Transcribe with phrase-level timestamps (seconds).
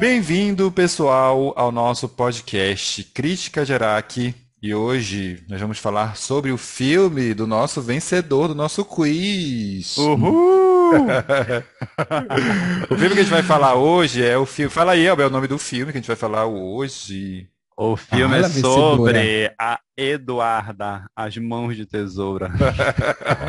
[0.00, 4.34] Bem-vindo, pessoal, ao nosso podcast Crítica Gerac.
[4.62, 9.98] E hoje nós vamos falar sobre o filme do nosso vencedor do nosso quiz.
[9.98, 11.04] Uhul!
[12.90, 14.70] o filme que a gente vai falar hoje é o filme.
[14.70, 17.46] Fala aí, Abel, o nome do filme que a gente vai falar hoje.
[17.82, 22.50] O filme Fala, é sobre a Eduarda, As Mãos de Tesoura.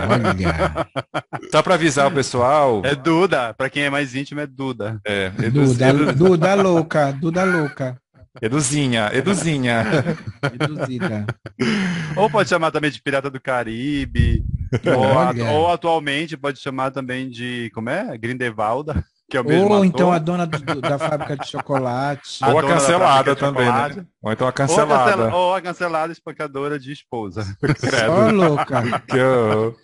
[0.09, 0.87] Olha,
[1.51, 2.81] Só para avisar o pessoal.
[2.85, 5.01] É Duda, pra quem é mais íntimo é Duda.
[5.05, 7.97] É, Edu, Duda, Duda louca, Duda louca.
[8.41, 9.83] Eduzinha, Eduzinha.
[10.41, 11.25] Reduzida.
[12.15, 14.45] Ou pode chamar também de Pirata do Caribe.
[14.95, 18.17] ou, ou atualmente pode chamar também de, como é?
[18.17, 19.85] Grindelwalda, que é o mesmo Ou ator.
[19.85, 22.43] então a dona do- da fábrica de chocolate.
[22.43, 24.05] Ou a cancelada também, né?
[24.21, 25.11] Ou então a Ou a, cancelada.
[25.11, 27.43] cancela- ou a cancelada espancadora de esposa.
[28.05, 28.99] Só louca.
[29.07, 29.75] Que eu-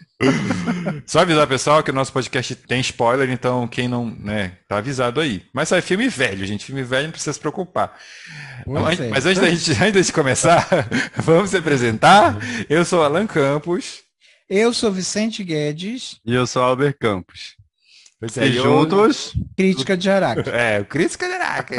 [1.06, 5.22] Só avisar, pessoal, que o nosso podcast tem spoiler, então quem não, né, tá avisado
[5.22, 5.44] aí.
[5.54, 6.66] Mas é filme velho, gente.
[6.66, 7.96] Filme velho não precisa se preocupar.
[8.66, 10.68] Mas, mas antes, da gente, antes de começar,
[11.16, 12.36] vamos se apresentar.
[12.70, 14.02] Eu sou Alan Campos.
[14.50, 17.57] Eu sou Vicente Guedes, E eu sou Albert Campos.
[18.20, 20.50] Pois e juntos, crítica de Araque.
[20.50, 21.76] É, crítica de Araque.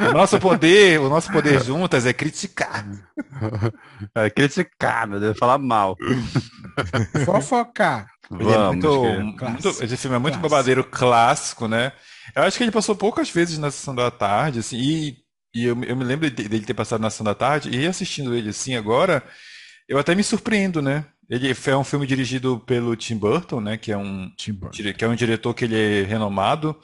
[0.00, 2.84] O nosso poder, o nosso poder juntas é criticar.
[4.14, 5.96] é, criticar, meu Deus, falar mal.
[7.24, 8.06] Fofocar.
[8.30, 9.84] É Vamos, muito, que- muito- Clássico.
[9.84, 10.48] esse filme é muito Clássico.
[10.50, 11.92] babadeiro clássico, né?
[12.36, 15.16] Eu acho que ele passou poucas vezes na sessão da tarde, assim, e,
[15.54, 18.34] e eu, eu me lembro de- dele ter passado na sessão da tarde, e assistindo
[18.34, 19.22] ele assim agora,
[19.88, 21.06] eu até me surpreendo, né?
[21.28, 23.76] Ele é um filme dirigido pelo Tim Burton, né?
[23.76, 26.74] Que é um, que é um diretor que ele é renomado.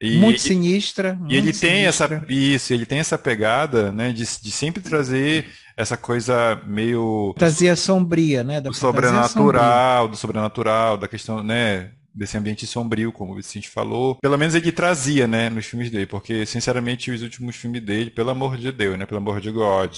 [0.00, 1.16] E, Muito sinistra.
[1.28, 2.32] e ele muito tem essa, sinistra.
[2.32, 4.10] isso, ele tem essa pegada, né?
[4.12, 8.60] De, de sempre trazer essa coisa meio Fantasia sombria, né?
[8.60, 9.08] Da do sombria.
[9.10, 14.16] sobrenatural, do sobrenatural, da questão, né, desse ambiente sombrio, como o Vicente falou.
[14.16, 18.30] Pelo menos ele trazia, né, nos filmes dele, porque, sinceramente, os últimos filmes dele, pelo
[18.30, 19.94] amor de Deus, né, pelo amor de God.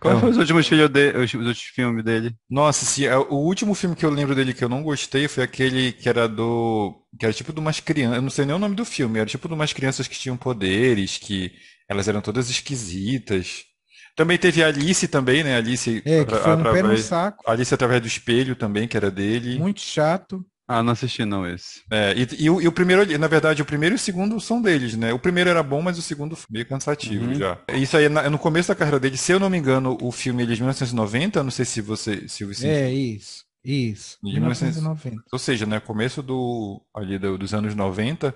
[0.00, 2.34] Quais foram os últimos, filhos de, os, os últimos filmes dele?
[2.48, 5.42] Nossa, se, é, o último filme que eu lembro dele que eu não gostei foi
[5.44, 8.58] aquele que era do, que era tipo de umas crianças, eu não sei nem o
[8.58, 11.52] nome do filme, era tipo de umas crianças que tinham poderes, que
[11.88, 13.64] elas eram todas esquisitas.
[14.16, 17.42] Também teve a Alice também, né, Alice É, que foi um pé no saco.
[17.50, 19.58] Alice através do espelho também, que era dele.
[19.58, 20.44] Muito chato.
[20.66, 21.82] Ah, não assisti não esse.
[21.90, 24.62] É, e, e o, e o primeiro, na verdade, o primeiro e o segundo são
[24.62, 25.12] deles, né?
[25.12, 27.34] O primeiro era bom, mas o segundo foi meio cansativo Uhum.
[27.34, 27.58] já.
[27.74, 30.10] Isso aí é na- no começo da carreira dele, se eu não me engano, o
[30.10, 33.44] filme ele é de 1990, não sei se você, se o Vicente, É, isso.
[33.62, 34.18] Isso.
[34.22, 34.76] De 1900.
[34.82, 35.22] 1990.
[35.32, 38.34] ou seja, né, começo do ali do- dos anos 90.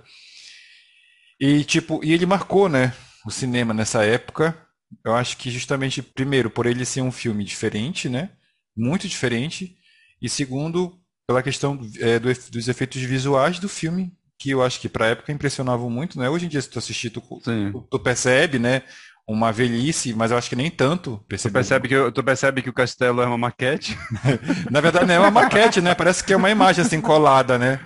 [1.40, 2.92] E tipo, e ele marcou, né,
[3.24, 4.56] o cinema nessa época.
[5.04, 8.30] Eu acho que justamente primeiro por ele ser um filme diferente, né?
[8.76, 9.76] Muito diferente,
[10.20, 14.88] e segundo pela questão é, do dos efeitos visuais do filme, que eu acho que
[14.88, 16.30] para a época impressionavam muito, né?
[16.30, 18.80] Hoje em dia se tu assistir tu, tu, tu percebe, né,
[19.28, 21.22] uma velhice, mas eu acho que nem tanto.
[21.28, 21.86] Tu percebe?
[21.86, 23.98] que, o- tu percebe que o castelo é uma maquete?
[24.70, 25.94] Na verdade não é uma maquete, né?
[25.94, 27.78] Parece que é uma imagem assim colada, né?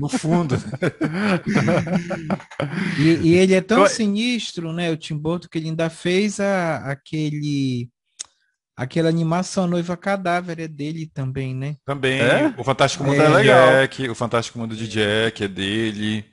[0.00, 0.56] No fundo.
[2.98, 6.40] E, e ele é tão Eu- sinistro, né, o Tim Burton, que ele ainda fez
[6.40, 7.88] a, aquele
[8.76, 11.76] aquela animação Noiva Cadáver é dele também, né?
[11.84, 12.54] Também, É?
[12.58, 13.26] o Fantástico Mundo É.
[13.26, 13.68] de Legal.
[13.70, 16.24] Jack, o Fantástico Mundo de Jack é dele.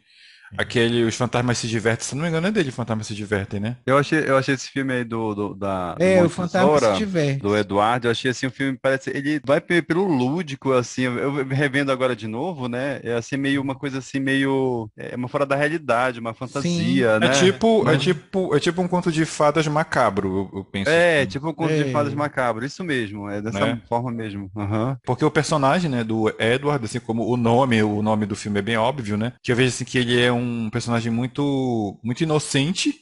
[0.58, 3.60] Aquele Os Fantasmas se Divertem, se não me engano é dele, Os Fantasmas se Divertem,
[3.60, 3.78] né?
[3.86, 6.80] Eu achei, eu achei esse filme aí do, do da do É, o Monte Fantasma
[6.80, 7.40] se diverte.
[7.42, 11.46] do Eduardo, eu achei assim um filme parece ele vai pe- pelo lúdico assim, eu
[11.48, 13.00] revendo agora de novo, né?
[13.04, 17.28] É assim meio uma coisa assim meio é uma fora da realidade, uma fantasia, né?
[17.28, 17.98] É tipo, é Uhum.
[17.98, 20.90] tipo, é tipo um conto de fadas macabro, eu, eu penso.
[20.90, 21.30] É, assim.
[21.30, 21.92] tipo um conto de É.
[21.92, 23.82] fadas macabro, isso mesmo, é dessa Né?
[23.88, 24.52] forma mesmo.
[24.56, 24.98] Aham.
[25.06, 28.62] Porque o personagem, né, do Edward, assim como o nome, o nome do filme é
[28.62, 29.34] bem óbvio, né?
[29.42, 32.94] Que eu vejo assim que ele é um personagem muito, muito inocente,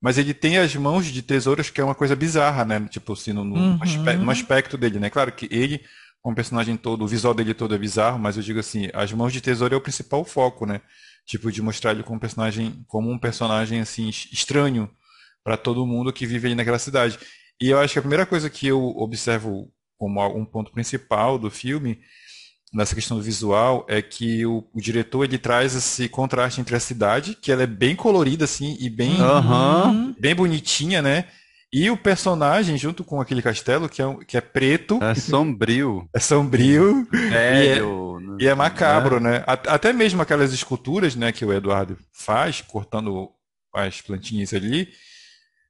[0.00, 2.80] mas ele tem as mãos de tesouros que é uma coisa bizarra, né?
[2.90, 3.78] Tipo assim, no, no Uhum.
[3.80, 5.08] aspe- no aspecto dele, né?
[5.10, 5.80] Claro que ele,
[6.20, 9.32] como personagem todo, o visual dele todo é bizarro, mas eu digo assim, as mãos
[9.32, 10.80] de tesouro é o principal foco, né?
[11.24, 14.90] Tipo, de mostrar ele como um personagem, como um personagem assim es- estranho
[15.44, 17.18] para todo mundo que vive ali naquela cidade.
[17.60, 21.48] E eu acho que a primeira coisa que eu observo como um ponto principal do
[21.48, 22.00] filme,
[22.72, 26.80] nessa questão do visual, é que o, o diretor ele traz esse contraste entre a
[26.80, 29.86] cidade, que ela é bem colorida assim e bem, Aham.
[29.88, 30.14] Uhum.
[30.18, 31.26] bem bonitinha, né?
[31.72, 36.20] E o personagem junto com aquele castelo que é, que é preto, É sombrio, é
[36.20, 39.42] sombrio velho, e é macabro, né?
[39.46, 43.30] A- Até mesmo aquelas esculturas, né, que o Eduardo faz, cortando
[43.74, 44.88] as plantinhas ali,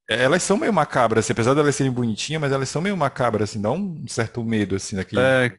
[0.08, 3.50] elas são meio macabras, assim, apesar de elas serem bonitinhas, mas elas são meio macabras,
[3.50, 5.22] assim, dá um certo medo, assim, daquele...
[5.22, 5.52] É,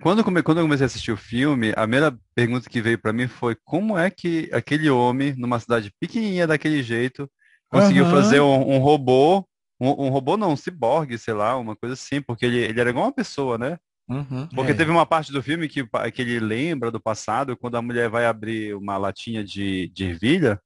[0.00, 3.12] quando, come, quando eu comecei a assistir o filme, a primeira pergunta que veio para
[3.12, 7.30] mim foi como é que aquele homem, numa cidade pequenininha daquele jeito,
[7.68, 8.10] conseguiu uhum.
[8.10, 9.46] fazer um, um robô,
[9.80, 12.90] um, um, robô não, um ciborgue, sei lá, uma coisa assim, porque ele, ele era
[12.90, 13.78] igual uma pessoa, né?
[14.08, 14.74] Uhum, porque é.
[14.74, 18.26] teve uma parte do filme que, que ele lembra do passado, quando a mulher vai
[18.26, 20.60] abrir uma latinha de, de ervilha,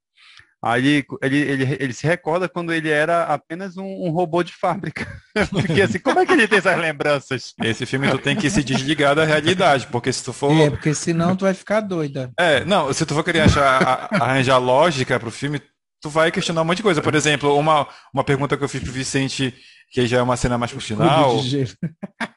[0.63, 5.07] Aí ele, ele, ele se recorda quando ele era apenas um, um, robô de fábrica.
[5.51, 7.53] porque assim, como é que ele tem essas lembranças?
[7.63, 10.51] Esse filme tu tem que se desligar da realidade, porque se tu for.
[10.51, 12.31] É, porque senão tu vai ficar doida.
[12.39, 15.61] É, não, se tu for querer achar, arranjar lógica pro filme,
[16.01, 17.01] tu vai questionar um monte de coisa.
[17.03, 19.53] Por exemplo, uma, uma pergunta que eu fiz pro Vicente,
[19.91, 21.35] que já é uma cena mais pro final.
[21.35, 21.77] Cubo de gelo.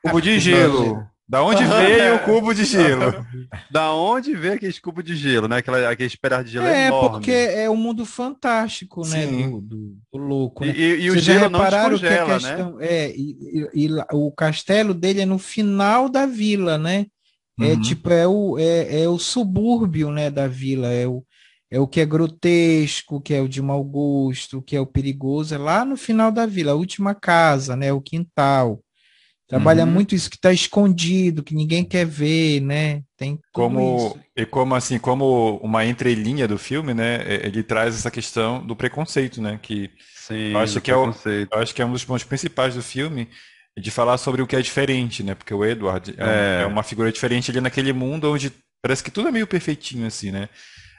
[0.05, 1.09] Cubo de gelo.
[1.31, 3.25] Da onde veio o cubo de gelo?
[3.71, 5.59] da onde veio aquele cubo de gelo, né?
[5.59, 7.11] Aquela, aquele esperar de gelo é, enorme.
[7.11, 9.29] porque é um mundo fantástico, né?
[9.29, 10.65] Do, do, do, louco.
[10.65, 10.75] Né?
[10.77, 12.35] E, e, e o gelo não descongela, que a né?
[12.35, 12.87] questão, né?
[12.87, 17.07] É, e, e, o castelo dele é no final da vila, né?
[17.61, 17.81] É uhum.
[17.81, 21.23] tipo, é o, é, é o subúrbio, né, da vila, é o,
[21.71, 25.55] é o que é grotesco, que é o de mau gosto, que é o perigoso,
[25.55, 28.83] é lá no final da vila, a última casa, né, o quintal.
[29.51, 29.91] Trabalha uhum.
[29.91, 33.03] muito isso que está escondido, que ninguém quer ver, né?
[33.17, 34.21] Tem como isso.
[34.37, 37.25] e como assim, como uma entrelinha do filme, né?
[37.43, 39.59] Ele traz essa questão do preconceito, né?
[39.61, 42.77] Que Sim, eu acho que é o, eu acho que é um dos pontos principais
[42.77, 43.29] do filme
[43.77, 45.35] de falar sobre o que é diferente, né?
[45.35, 46.63] Porque o Edward é, é.
[46.63, 50.31] é uma figura diferente ali naquele mundo onde parece que tudo é meio perfeitinho assim,
[50.31, 50.49] né?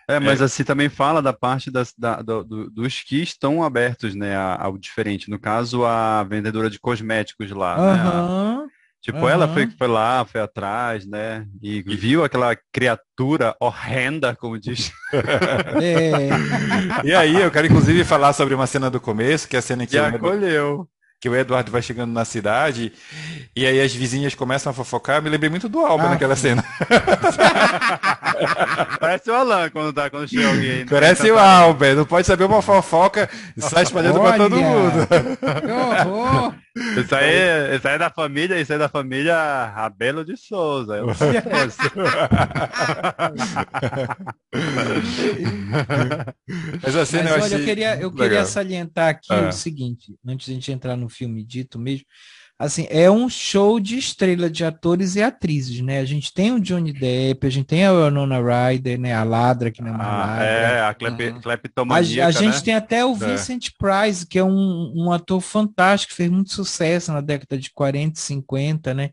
[0.07, 0.45] É, mas é.
[0.45, 5.29] assim também fala da parte das, da, do, dos que estão abertos, né, ao diferente.
[5.29, 8.61] No caso, a vendedora de cosméticos lá, uhum.
[8.61, 8.67] né?
[9.01, 9.29] Tipo, uhum.
[9.29, 11.47] ela foi, foi lá, foi atrás, né?
[11.59, 14.91] E viu aquela criatura horrenda, como diz.
[15.81, 16.29] É.
[17.03, 19.85] E aí, eu quero inclusive falar sobre uma cena do começo, que é a cena
[19.85, 19.91] que...
[19.91, 20.87] Que acolheu
[21.21, 22.91] que o Eduardo vai chegando na cidade
[23.55, 25.21] e aí as vizinhas começam a fofocar.
[25.21, 26.65] Me lembrei muito do Alba ah, naquela cena.
[28.99, 30.83] Parece o Alan quando, tá, quando chega alguém.
[30.87, 31.93] Parece o Alba.
[31.93, 35.07] Não pode saber uma fofoca e sai espalhando para todo mundo.
[35.61, 36.55] Que horror!
[36.75, 40.95] Isso aí, isso aí é da família, isso aí é da família Rabelo de Souza.
[40.95, 41.07] Eu
[46.81, 49.49] Mas, assim, Mas eu olha, eu queria, eu queria salientar aqui ah.
[49.49, 52.05] o seguinte, antes de a gente entrar no filme dito mesmo,
[52.61, 55.99] assim, é um show de estrela de atores e atrizes, né?
[55.99, 59.13] A gente tem o Johnny Depp, a gente tem a Winona Ryder, né?
[59.13, 60.45] A Ladra, que não é uma ah, ladra.
[60.45, 61.41] É, a clep, uhum.
[61.41, 62.61] cleptomaníaca, A, a gente né?
[62.61, 63.15] tem até o é.
[63.15, 63.71] Vincent é.
[63.79, 68.21] Price, que é um, um ator fantástico, fez muito sucesso na década de 40 e
[68.21, 69.09] 50, né?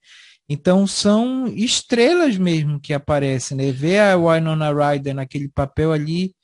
[0.47, 3.73] Então são estrelas mesmo que aparecem, né?
[3.73, 6.35] Ver a Winona Ryder naquele papel ali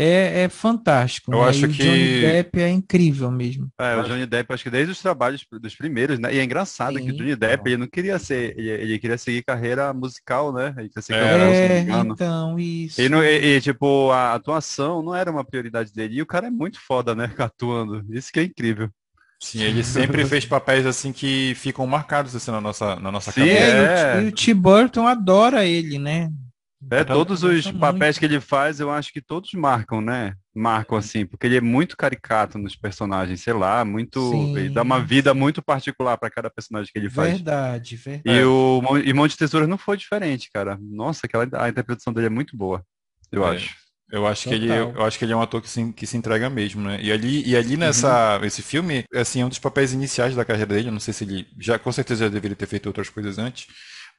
[0.00, 1.32] é, é fantástico.
[1.32, 1.48] Eu né?
[1.48, 1.82] acho e que.
[1.82, 3.68] O Johnny Depp é incrível mesmo.
[3.78, 6.32] É, o Johnny Depp, acho que desde os trabalhos dos primeiros, né?
[6.32, 9.18] E é engraçado Sim, que o Johnny Depp, ele não queria ser, ele, ele, queria
[9.18, 10.72] seguir carreira musical, né?
[10.78, 13.00] Ele queria seguir é, então, isso.
[13.00, 16.16] E, não, e, e, tipo, a atuação não era uma prioridade dele.
[16.16, 17.32] E o cara é muito foda, né?
[17.38, 18.04] Atuando.
[18.10, 18.88] Isso que é incrível.
[19.40, 23.40] Sim, ele sempre fez papéis assim que ficam marcados assim na nossa, na nossa Sim,
[23.40, 23.62] cabeça.
[23.64, 26.28] É, e o Tim Burton adora ele, né?
[26.90, 30.34] É, todos os papéis que ele faz, eu acho que todos marcam, né?
[30.54, 34.30] Marcam assim, porque ele é muito caricato nos personagens, sei lá, muito.
[34.30, 34.56] Sim.
[34.56, 37.34] Ele dá uma vida muito particular para cada personagem que ele faz.
[37.34, 38.38] Verdade, verdade.
[38.38, 40.78] E o Irmão de Tesouras não foi diferente, cara.
[40.80, 42.82] Nossa, aquela, a interpretação dele é muito boa,
[43.30, 43.56] eu é.
[43.56, 43.88] acho.
[44.10, 44.58] Eu acho Total.
[44.58, 46.80] que ele, eu acho que ele é um ator que se, que se entrega mesmo,
[46.80, 46.98] né?
[47.02, 48.44] E ali, e ali nessa, uhum.
[48.46, 50.88] esse filme, assim, é um dos papéis iniciais da carreira dele.
[50.88, 53.66] Eu não sei se ele já, com certeza, já deveria ter feito outras coisas antes.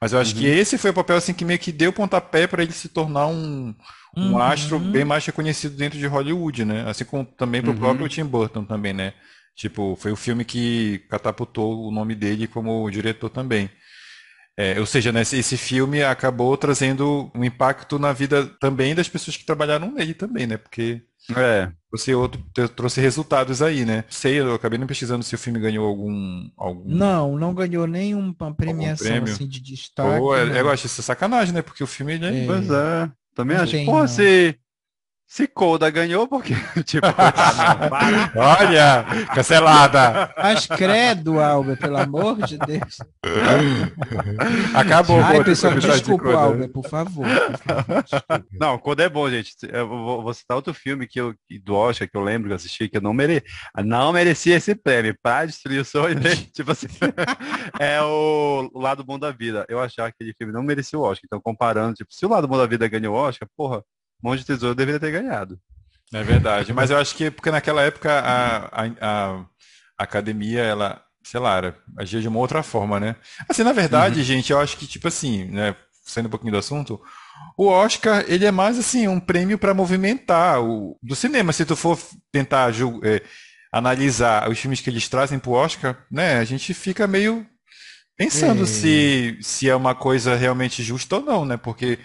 [0.00, 0.40] Mas eu acho uhum.
[0.40, 3.26] que esse foi o papel assim que meio que deu pontapé para ele se tornar
[3.26, 3.74] um,
[4.16, 4.38] um uhum.
[4.38, 6.88] astro bem mais reconhecido dentro de Hollywood, né?
[6.88, 7.78] Assim como também para o uhum.
[7.80, 9.12] próprio Tim Burton também, né?
[9.54, 13.68] Tipo, foi o filme que catapultou o nome dele como diretor também.
[14.56, 19.36] É, ou seja, né, esse filme acabou trazendo um impacto na vida também das pessoas
[19.36, 20.56] que trabalharam nele também, né?
[20.56, 21.02] Porque
[21.36, 21.70] é.
[21.90, 22.40] Você outro,
[22.76, 24.04] trouxe resultados aí, né?
[24.08, 26.48] Sei, eu acabei não pesquisando se o filme ganhou algum.
[26.56, 26.88] algum...
[26.88, 30.18] Não, não ganhou nenhuma premiação assim, de destaque.
[30.18, 31.62] Pô, é, eu acho isso sacanagem, né?
[31.62, 32.16] Porque o filme.
[32.16, 32.44] Né?
[32.44, 32.46] É.
[32.46, 33.10] Pois é.
[33.34, 33.84] Também acho.
[33.84, 34.56] Pô, se,
[35.30, 36.54] se Coda ganhou, porque.
[36.82, 37.06] tipo,
[38.34, 40.34] Olha, cancelada.
[40.36, 42.98] Mas credo, Albert, pelo amor de Deus.
[44.74, 45.20] Acabou.
[45.22, 47.24] Ai, pessoal, desculpa, de Albert, por favor.
[47.24, 49.54] Por favor não, Coda é bom, gente.
[49.72, 51.32] Eu vou, vou, citar outro filme que eu,
[51.62, 53.44] do Oscar que eu lembro que eu assisti, que eu não, mere...
[53.84, 55.16] não merecia esse prêmio.
[55.22, 56.44] Pra destruir o sonho dele.
[56.52, 56.88] tipo assim.
[57.78, 59.64] é o Lado Bom da Vida.
[59.68, 61.22] Eu achava que aquele filme não merecia o Oscar.
[61.24, 63.84] Então, comparando, tipo, se o Lado Bom da Vida ganhou o Oscar, porra
[64.22, 65.58] Mão de Tesouro deveria ter ganhado.
[66.12, 69.44] É verdade, mas eu acho que porque naquela época a, a, a
[69.96, 73.14] academia ela sei lá, agia de uma outra forma, né?
[73.48, 74.24] Assim, na verdade, uhum.
[74.24, 77.00] gente, eu acho que, tipo assim, né, saindo um pouquinho do assunto,
[77.56, 81.52] o Oscar, ele é mais assim, um prêmio para movimentar o do cinema.
[81.52, 81.98] Se tu for
[82.32, 82.72] tentar
[83.04, 83.22] é,
[83.72, 87.46] analisar os filmes que eles trazem pro Oscar, né, a gente fica meio
[88.16, 88.66] pensando é.
[88.66, 91.56] se, se é uma coisa realmente justa ou não, né?
[91.56, 91.98] Porque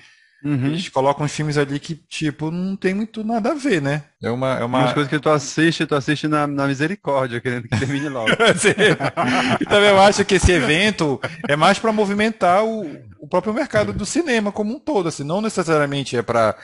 [0.46, 0.68] Uhum.
[0.68, 4.04] Eles colocam uns filmes ali que, tipo, não tem muito nada a ver, né?
[4.22, 4.60] É uma.
[4.60, 4.80] É uma...
[4.80, 8.30] Umas coisas que tu assiste, tu assiste na, na misericórdia, querendo que termine logo.
[9.60, 12.86] e também eu acho que esse evento é mais para movimentar o,
[13.20, 16.56] o próprio mercado do cinema como um todo, assim, não necessariamente é para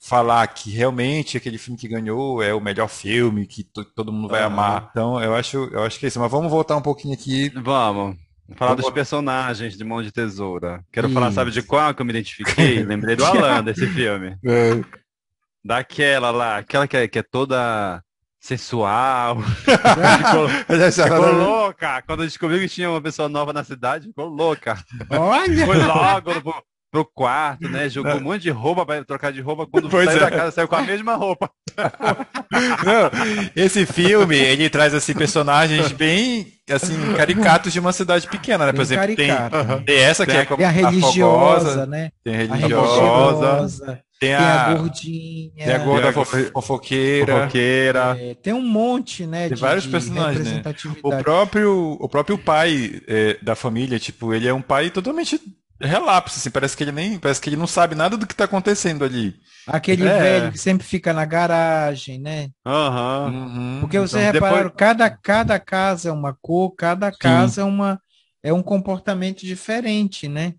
[0.00, 4.42] falar que realmente aquele filme que ganhou é o melhor filme, que todo mundo vai
[4.42, 4.88] amar.
[4.90, 6.18] Então, eu acho, eu acho que é isso.
[6.18, 7.50] Mas vamos voltar um pouquinho aqui.
[7.50, 8.16] Vamos.
[8.56, 10.84] Falar dos personagens de Mão de Tesoura.
[10.92, 12.82] Quero falar, sabe de qual que eu me identifiquei?
[12.84, 14.36] Lembrei do Alan desse filme.
[14.44, 14.82] É.
[15.62, 18.02] Daquela lá, aquela que é, que é toda
[18.40, 19.36] sensual.
[20.92, 22.02] ficou louca.
[22.02, 24.82] Quando descobriu que tinha uma pessoa nova na cidade, ficou louca.
[25.10, 25.66] Olha!
[25.66, 27.90] Foi logo pro, pro quarto, né?
[27.90, 29.66] Jogou um monte de roupa para trocar de roupa.
[29.66, 30.20] Quando pois saiu é.
[30.20, 31.50] da casa, saiu com a mesma roupa.
[32.84, 33.10] Não,
[33.54, 38.72] esse filme, ele traz assim personagens bem assim caricatos de uma cidade pequena, né?
[38.72, 39.30] Por exemplo, tem,
[39.86, 42.10] tem, essa que tem é a, a religiosa, né?
[42.22, 43.46] Tem a religiosa.
[43.46, 45.50] A religiosa tem, a, a, gordinha.
[45.56, 47.32] Tem a gorda fofoqueira.
[47.32, 48.16] fofoqueira.
[48.20, 49.48] É, tem um monte, né?
[49.48, 50.62] Tem de, vários personagens, né?
[51.02, 55.40] O próprio, o próprio pai é, da família, tipo, ele é um pai totalmente
[55.80, 58.44] relapso, assim, parece que ele nem, parece que ele não sabe nada do que está
[58.44, 59.34] acontecendo ali.
[59.66, 60.18] Aquele é.
[60.18, 62.50] velho que sempre fica na garagem, né?
[62.66, 63.26] Uhum.
[63.26, 63.78] uhum.
[63.80, 64.74] Porque você então, repararam, depois...
[64.76, 68.00] cada, cada casa é uma cor, cada casa é uma
[68.42, 70.54] é um comportamento diferente, né?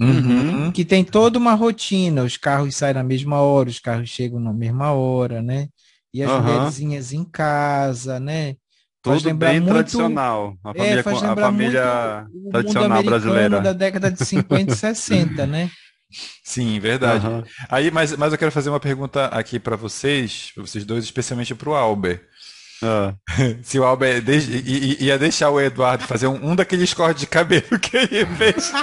[0.00, 0.72] Uhum.
[0.72, 4.52] Que tem toda uma rotina, os carros saem na mesma hora, os carros chegam na
[4.52, 5.68] mesma hora, né?
[6.12, 6.42] E as uhum.
[6.42, 8.56] mulherzinhas em casa, né?
[9.02, 10.56] Tudo bem muito, tradicional.
[10.62, 13.60] A família, é, a família tradicional brasileira.
[13.60, 15.70] da década de 50 e 60, né?
[16.44, 17.26] Sim, verdade.
[17.26, 17.42] Uhum.
[17.68, 21.54] Aí, mas, mas eu quero fazer uma pergunta aqui para vocês, para vocês dois, especialmente
[21.54, 22.20] para o Albert.
[22.82, 23.14] Ah.
[23.62, 24.24] Se o Albert
[25.00, 28.72] ia deixar o Eduardo fazer um, um daqueles cortes de cabelo que ele fez.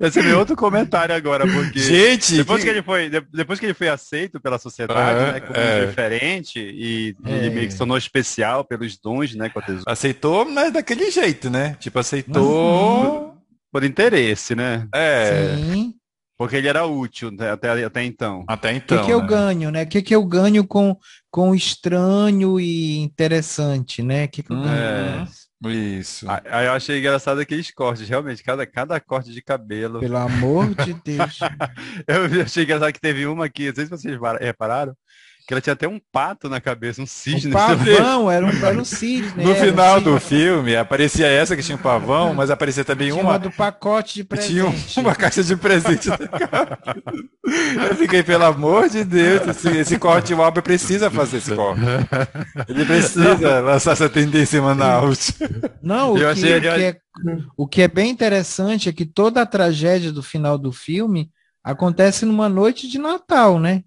[0.00, 2.64] é, esse é meu outro comentário agora, porque Gente, depois que...
[2.64, 5.86] que ele foi, depois que ele foi aceito pela sociedade, né, como é.
[5.86, 7.30] diferente e é.
[7.30, 9.92] ele meio que se tornou especial pelos dons, né, com a tesoura.
[9.92, 11.76] Aceitou, mas daquele jeito, né?
[11.78, 13.32] Tipo, aceitou uhum.
[13.70, 14.88] por interesse, né?
[14.92, 15.56] É.
[15.56, 15.95] Sim.
[16.38, 18.44] Porque ele era útil até, até então.
[18.46, 18.98] Até então.
[18.98, 19.22] O que, que né?
[19.22, 19.82] eu ganho, né?
[19.84, 20.96] O que, que eu ganho com,
[21.30, 24.24] com estranho e interessante, né?
[24.24, 24.76] O que, que eu ganho?
[24.76, 25.26] É,
[25.70, 26.26] isso.
[26.28, 30.00] Aí eu achei engraçado aqueles cortes, realmente, cada, cada corte de cabelo.
[30.00, 31.38] Pelo amor de Deus.
[32.06, 34.94] eu achei engraçado que teve uma aqui, não sei se vocês repararam,
[35.46, 37.50] que ela tinha até um pato na cabeça, um cisne.
[37.50, 39.44] Um pavão, era um, era um cisne.
[39.44, 43.22] No final um do filme, aparecia essa que tinha um pavão, mas aparecia também tinha
[43.22, 43.32] uma...
[43.32, 44.86] uma do pacote de presente.
[44.88, 46.08] Tinha uma caixa de presente.
[46.08, 51.80] Eu fiquei, pelo amor de Deus, esse, esse corte, o Albert precisa fazer esse corte.
[52.68, 55.32] Ele precisa lançar essa tendência em Manaus.
[55.80, 56.58] Não, o, que, achei...
[56.58, 56.96] o, que é,
[57.56, 61.30] o que é bem interessante é que toda a tragédia do final do filme
[61.62, 63.84] acontece numa noite de Natal, né?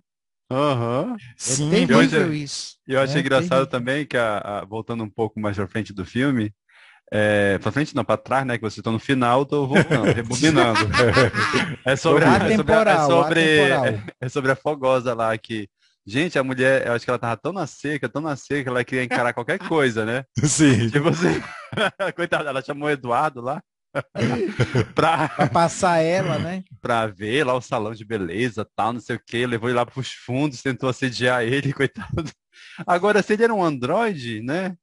[0.51, 1.11] Aham.
[1.11, 1.17] Uhum.
[1.37, 2.77] Sim, é terrível isso.
[2.87, 3.67] E eu achei é engraçado terrível.
[3.67, 6.51] também que, a, a, voltando um pouco mais pra frente do filme,
[7.11, 8.57] é, pra frente não, pra trás, né?
[8.57, 10.79] Que vocês estão no final, tô voltando, rebobinando.
[11.85, 15.69] é sobre, a, é sobre, é, sobre, é, é sobre a fogosa lá que
[16.09, 18.83] Gente, a mulher, eu acho que ela tava tão na seca, tão na seca, ela
[18.83, 20.23] queria encarar qualquer coisa, né?
[20.43, 20.89] Sim.
[20.89, 21.39] Tipo assim,
[22.15, 23.61] coitada, ela chamou o Eduardo lá,
[24.95, 25.29] pra...
[25.29, 25.47] pra...
[25.47, 26.63] passar ela, né?
[26.81, 29.85] pra ver lá o salão de beleza, tal, não sei o que, levou ele lá
[29.85, 32.31] pros fundos, tentou assediar ele, coitado.
[32.85, 34.75] Agora, se ele era um androide, né?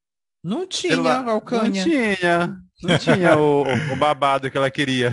[0.43, 1.23] Não tinha, ela...
[1.23, 1.85] Valcanha.
[1.85, 5.11] Não tinha, não tinha o, o, babado que ela queria.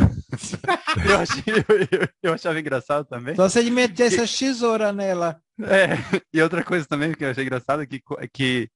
[1.10, 1.44] eu, achei,
[1.92, 3.36] eu, eu, achava engraçado também.
[3.36, 4.22] Só se ele metesse que...
[4.22, 5.42] a tesoura nela.
[5.62, 5.98] É,
[6.32, 8.00] e outra coisa também que eu achei engraçado é que,
[8.32, 8.70] que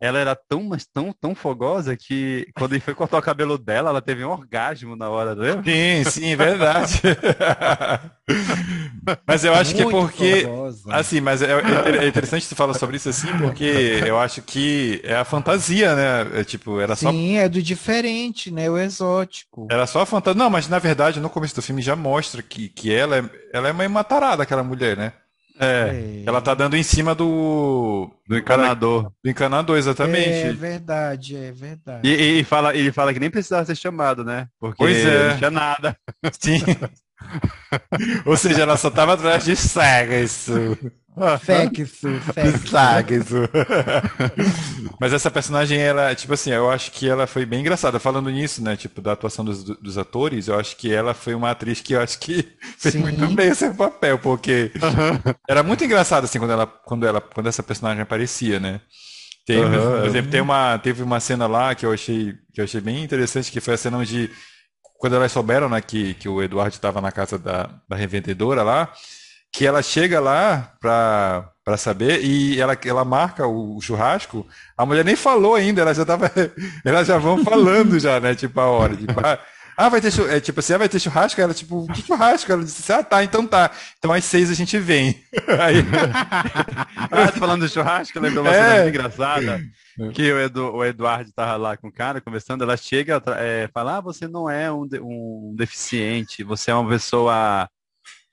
[0.00, 3.90] ela era tão, mas tão, tão fogosa que quando ele foi cortar o cabelo dela,
[3.90, 7.02] ela teve um orgasmo na hora, não Sim, sim, verdade.
[9.26, 10.42] mas eu acho Muito que porque.
[10.42, 10.94] Fogosa.
[10.94, 15.00] Assim, mas é, é, é interessante você falar sobre isso assim, porque eu acho que
[15.02, 16.40] é a fantasia, né?
[16.40, 17.10] É, tipo, era só.
[17.10, 18.70] Sim, é do diferente, né?
[18.70, 19.66] O exótico.
[19.70, 20.38] Era só a fantasia.
[20.38, 23.68] Não, mas na verdade, no começo do filme já mostra que, que ela, é, ela
[23.68, 25.12] é uma matarada, aquela mulher, né?
[25.60, 28.10] É, é, ela tá dando em cima do.
[28.26, 29.12] Do encanador.
[29.22, 30.28] Do encanador, exatamente.
[30.28, 32.08] É verdade, é verdade.
[32.08, 34.48] E, e fala, ele fala que nem precisava ser chamado, né?
[34.60, 35.30] Porque pois é.
[35.30, 35.96] não tinha nada.
[36.38, 36.60] Sim.
[38.24, 40.78] Ou seja, ela só tava atrás de cega, isso.
[41.40, 43.36] Fexo, fexo.
[45.00, 47.98] Mas essa personagem, ela, tipo assim, eu acho que ela foi bem engraçada.
[47.98, 51.50] Falando nisso, né, tipo, da atuação dos, dos atores, eu acho que ela foi uma
[51.50, 52.46] atriz que eu acho que
[52.78, 53.00] fez Sim.
[53.00, 54.72] muito bem esse papel, porque
[55.48, 58.80] era muito engraçado, assim, quando ela, quando ela, quando essa personagem aparecia, né?
[59.48, 60.00] Tem, uhum.
[60.00, 63.02] Por exemplo, tem uma, teve uma cena lá que eu achei, que eu achei bem
[63.02, 64.30] interessante, que foi a cena onde,
[64.98, 68.92] quando elas souberam, né, que, que o Eduardo estava na casa da, da revendedora lá,
[69.58, 74.46] que ela chega lá pra, pra saber e ela, ela marca o, churrasco,
[74.76, 76.30] a mulher nem falou ainda, ela já tava,
[76.86, 79.36] elas já vão falando já, né, tipo, a hora, tipo, ah,
[79.76, 81.40] ah vai ter churrasco, é, tipo assim, ah, vai ter churrasco?
[81.40, 82.52] Ela, tipo, que churrasco?
[82.52, 85.20] Ela disse, ah, tá, então tá, então às seis a gente vem.
[85.60, 85.78] Aí...
[87.10, 88.76] ah, falando de churrasco, lembrou uma é.
[88.76, 89.60] cena engraçada,
[90.14, 93.96] que o, Edu, o Eduardo tava lá com o cara, conversando, ela chega, é, fala,
[93.96, 97.68] ah, você não é um, um deficiente, você é uma pessoa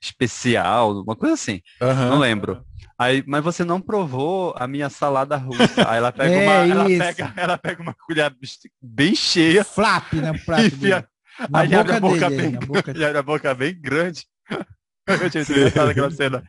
[0.06, 1.60] especial, uma coisa assim.
[1.80, 2.10] Uhum.
[2.10, 2.64] Não lembro.
[2.98, 5.88] Aí, mas você não provou a minha salada russa.
[5.88, 8.34] Aí ela pega é uma, ela pega, ela pega uma colher
[8.80, 9.64] bem cheia.
[9.64, 11.06] Flap na né, prato enfia,
[11.50, 12.92] na aí boca abre a boca dele, bem, na boca...
[12.96, 14.24] e abre a boca bem grande.
[15.06, 16.42] Eu tinha engraçado aquela cena.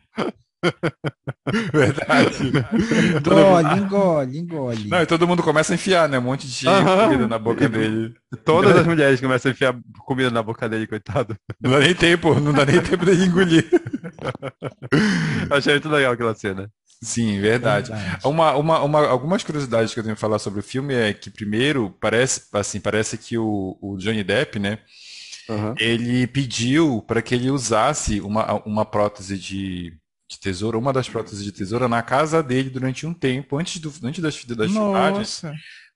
[1.72, 2.52] Verdade.
[3.16, 4.88] engole, engole, engole.
[4.88, 6.18] Não, e todo mundo começa a enfiar, né?
[6.18, 8.14] Um monte de comida na boca dele.
[8.44, 11.36] Todas as mulheres começam a enfiar comida na boca dele, coitado.
[11.60, 13.68] Não dá nem tempo, não dá nem tempo de engolir.
[15.50, 16.70] Achei muito legal aquela cena.
[17.00, 17.90] Sim, verdade.
[17.90, 18.26] verdade.
[18.26, 21.30] Uma, uma, uma, algumas curiosidades que eu tenho que falar sobre o filme é que,
[21.30, 24.80] primeiro, parece, assim, parece que o, o Johnny Depp, né?
[25.48, 25.74] Uhum.
[25.78, 29.96] Ele pediu para que ele usasse uma, uma prótese de
[30.28, 33.92] de tesoura, uma das próteses de tesoura, na casa dele durante um tempo, antes, do,
[34.04, 35.42] antes das, das filmagens,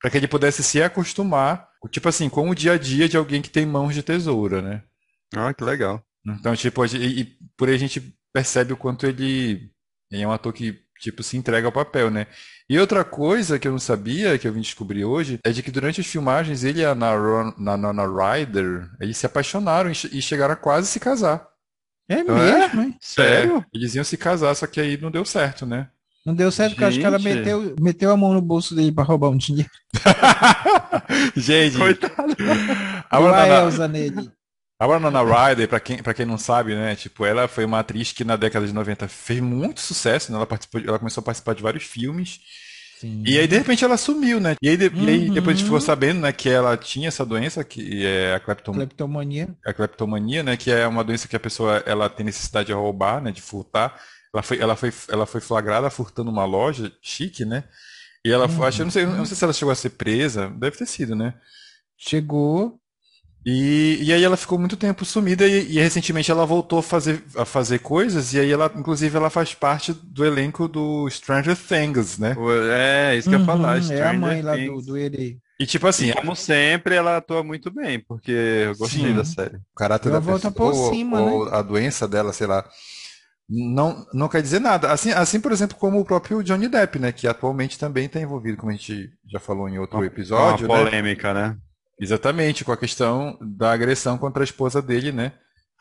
[0.01, 3.41] para que ele pudesse se acostumar, tipo assim, com o dia a dia de alguém
[3.41, 4.83] que tem mãos de tesoura, né?
[5.35, 6.03] Ah, que legal.
[6.25, 8.01] Então, tipo, e, e por aí a gente
[8.33, 9.69] percebe o quanto ele,
[10.11, 12.25] ele é um ator que, tipo, se entrega ao papel, né?
[12.67, 15.69] E outra coisa que eu não sabia, que eu vim descobrir hoje, é de que
[15.69, 20.87] durante as filmagens ele e a Nana Ryder, eles se apaixonaram e chegaram a quase
[20.87, 21.52] se casar.
[22.13, 22.95] É, é mesmo, hein?
[22.99, 23.57] Sério?
[23.57, 25.87] É, eles iam se casar, só que aí não deu certo, né?
[26.25, 29.03] Não deu certo porque acho que ela meteu, meteu a mão no bolso dele para
[29.03, 29.69] roubar um dinheiro.
[31.35, 32.35] Gente, coitado.
[33.09, 34.31] A Nana, Elsa nele.
[34.79, 38.11] A Winona Ryder, para quem, pra quem não sabe, né, tipo, ela foi uma atriz
[38.11, 40.37] que na década de 90 fez muito sucesso, né?
[40.37, 42.39] Ela participou, ela começou a participar de vários filmes.
[42.99, 43.23] Sim.
[43.25, 44.55] E aí, de repente, ela sumiu, né?
[44.61, 45.03] E aí, de, uhum.
[45.03, 45.85] e aí, depois a gente ficou uhum.
[45.85, 48.73] sabendo, né, que ela tinha essa doença, que é a cleptom...
[48.73, 49.49] cleptomania.
[49.65, 50.55] A cleptomania, né?
[50.55, 53.31] Que é uma doença que a pessoa ela tem necessidade de roubar, né?
[53.31, 53.99] De furtar.
[54.33, 57.65] Ela foi, ela foi, ela foi flagrada furtando uma loja chique, né?
[58.25, 58.63] E ela uhum.
[58.63, 60.85] acho, eu não sei, eu não sei se ela chegou a ser presa, deve ter
[60.85, 61.33] sido, né?
[61.97, 62.79] Chegou,
[63.45, 67.21] e, e aí ela ficou muito tempo sumida e, e, recentemente ela voltou a fazer,
[67.35, 72.17] a fazer coisas e aí ela, inclusive, ela faz parte do elenco do Stranger Things,
[72.17, 72.35] né?
[72.71, 73.81] É, isso que uhum, eu ia falar.
[73.81, 74.97] Stranger é a mãe lá do, do.
[74.97, 79.15] E tipo assim, e, como sempre, ela atua muito bem, porque eu gostei Sim.
[79.15, 79.57] da série.
[79.57, 81.31] O caráter ela da volta pessoa, por cima, ou, né?
[81.33, 82.65] ou a doença dela, sei lá,
[83.49, 84.91] não, não quer dizer nada.
[84.91, 87.11] Assim, assim, por exemplo, como o próprio Johnny Depp, né?
[87.11, 90.65] Que atualmente também está envolvido, como a gente já falou em outro episódio.
[90.65, 91.49] Uma polêmica, né?
[91.49, 91.57] né?
[91.99, 95.33] Exatamente, com a questão da agressão contra a esposa dele, né?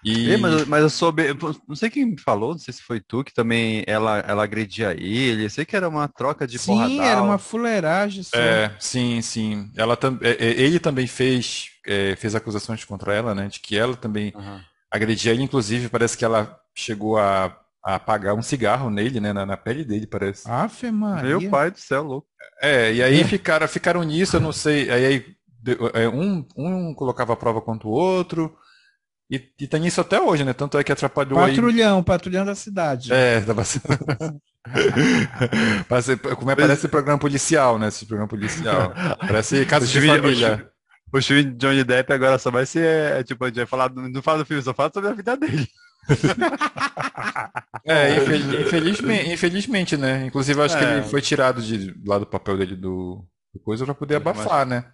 [0.05, 0.33] E...
[0.33, 1.22] É, mas, mas eu soube,
[1.68, 4.90] não sei quem me falou, não sei se foi tu, que também ela, ela agredia
[4.92, 7.07] ele, eu sei que era uma troca de Sim, porradal.
[7.07, 8.25] era uma fuleiragem.
[8.25, 8.37] Só.
[8.37, 9.70] É, sim, sim.
[9.77, 13.79] Ela tam, é, é, ele também fez, é, fez acusações contra ela, né, de que
[13.79, 14.61] ela também uhum.
[14.90, 19.46] agredia ele, inclusive parece que ela chegou a, a apagar um cigarro nele, né, na,
[19.46, 20.51] na pele dele, parece.
[20.51, 21.38] Afe Maria.
[21.38, 22.27] Meu pai do céu, louco.
[22.61, 23.25] É, e aí é.
[23.25, 25.37] ficaram, ficaram nisso, eu não sei, aí, aí
[26.12, 28.57] um, um colocava a prova contra o outro.
[29.31, 30.53] E, e tem isso até hoje, né?
[30.53, 32.05] Tanto é que atrapalhou Patrulhão, aí...
[32.05, 33.12] patrulhão da cidade.
[33.12, 33.62] É, tava
[35.88, 37.88] parece, como é, parece programa policial, né?
[37.88, 38.92] Esse programa policial.
[39.18, 40.70] Parece caso de família.
[41.11, 43.90] O filme de Johnny Depp agora só vai ser, é, tipo, a gente vai falar,
[43.94, 45.66] não fala do filme, só fala sobre a vida dele.
[47.87, 48.16] é,
[48.62, 50.27] infelizmente, infelizmente, né?
[50.27, 50.79] Inclusive, acho é.
[50.79, 54.66] que ele foi tirado de, lá do papel dele do, do coisa para poder abafar,
[54.66, 54.85] né?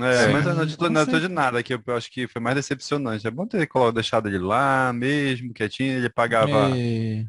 [0.00, 3.26] É, Sim, mas não adiantou, não de nada, que eu acho que foi mais decepcionante.
[3.26, 7.24] É bom ter deixado ele lá mesmo, quietinho, ele pagava é...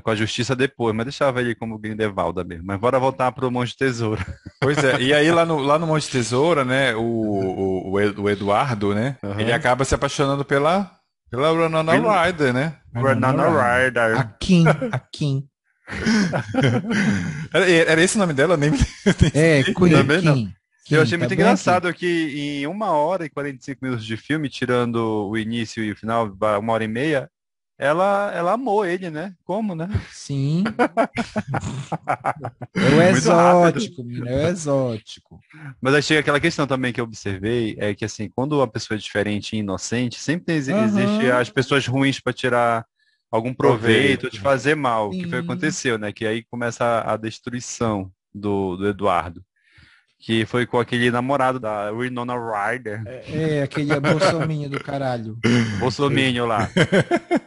[0.00, 2.64] com a justiça depois, mas deixava ele como Grindelwald mesmo.
[2.66, 4.24] Mas bora voltar pro Monte Tesoura.
[4.58, 8.94] Pois é, e aí lá no, lá no Monte Tesoura, né, o, o, o Eduardo,
[8.94, 9.38] né, uhum.
[9.38, 10.90] ele acaba se apaixonando pela,
[11.30, 12.76] pela Renana Ryder, né?
[12.94, 14.18] Renana Ryder.
[14.18, 15.46] A Kim, a Kim.
[17.52, 18.56] era, era esse o nome dela?
[18.56, 18.80] Nem, nem
[19.34, 20.57] é, Queen Kim.
[20.90, 22.00] Eu achei tá muito engraçado aqui.
[22.00, 26.34] que em uma hora e 45 minutos de filme, tirando o início e o final,
[26.58, 27.30] uma hora e meia,
[27.78, 29.34] ela, ela amou ele, né?
[29.44, 29.88] Como, né?
[30.10, 30.64] Sim.
[32.74, 35.40] é o exótico, é o exótico.
[35.80, 38.96] Mas aí chega aquela questão também que eu observei, é que assim, quando a pessoa
[38.96, 41.36] é diferente e inocente, sempre existe uhum.
[41.36, 42.84] as pessoas ruins para tirar
[43.30, 44.30] algum proveito, proveito.
[44.30, 45.18] de fazer mal, Sim.
[45.18, 46.12] que foi o que aconteceu, né?
[46.12, 49.44] Que aí começa a, a destruição do, do Eduardo
[50.18, 53.02] que foi com aquele namorado da Winona Ryder.
[53.06, 55.38] É, é aquele bolsominho do caralho.
[55.78, 56.68] Bolsominho lá.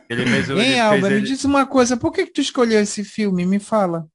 [0.09, 1.25] Ele mesmo, Hein, Alba, me ele...
[1.25, 3.45] diz uma coisa, por que, que tu escolheu esse filme?
[3.45, 4.07] Me fala.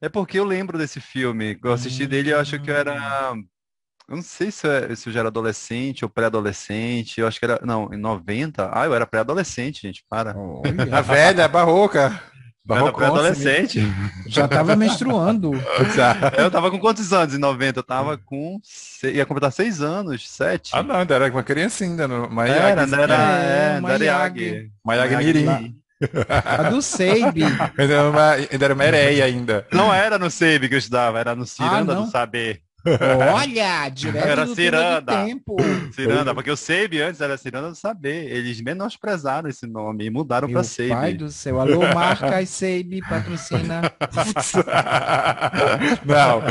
[0.00, 1.58] É porque eu lembro desse filme.
[1.62, 2.08] Eu assisti hum.
[2.08, 3.32] dele, eu acho que eu era.
[4.08, 7.20] Eu não sei se eu, se eu já era adolescente ou pré-adolescente.
[7.20, 7.58] Eu acho que era.
[7.64, 8.70] Não, em 90.
[8.72, 10.04] Ah, eu era pré-adolescente, gente.
[10.08, 10.34] Para.
[10.92, 12.20] a velha, a barroca.
[12.64, 13.80] Barroco adolescente.
[14.26, 15.52] Já tava menstruando.
[16.38, 17.80] eu tava com quantos anos em 90?
[17.80, 18.58] Eu tava com.
[19.02, 20.70] Ia completar seis anos, sete.
[20.74, 22.08] Ah, não, ainda era uma criança ainda.
[22.08, 22.30] No...
[22.30, 24.70] Mayag, era, ainda era, é, Mayag.
[24.82, 25.76] Mayag Mirim.
[26.34, 27.44] A do Seibe.
[27.44, 29.66] ainda, era uma, ainda era uma ereia ainda.
[29.70, 32.62] Não era no Seibe que eu estudava, era no Ciranda ah, do Saber.
[33.34, 35.24] Olha, direto era Ciranda.
[35.24, 35.56] tempo.
[35.92, 38.30] Ciranda, porque o Seibe antes era Ciranda do Saber.
[38.30, 40.94] Eles menosprezaram esse nome e mudaram para Seibe.
[40.94, 43.82] Pai do céu, alô marca Seibe patrocina.
[46.04, 46.42] Não,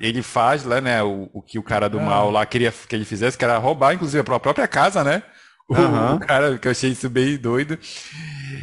[0.00, 2.02] ele faz lá, né, o, o que o cara do ah.
[2.02, 5.22] mal lá queria que ele fizesse, que era roubar inclusive a própria casa, né?
[5.70, 6.16] O, uhum.
[6.16, 7.78] o cara que eu achei isso bem doido.